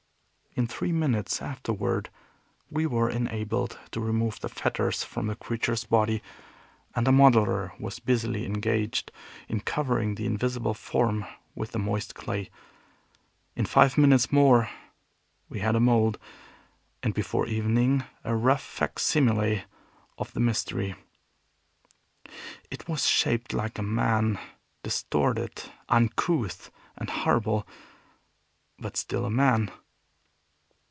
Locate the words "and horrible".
26.97-27.65